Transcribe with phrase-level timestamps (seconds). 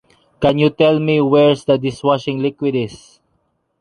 [0.39, 3.19] Can you tell me where the dishwashing liquid is?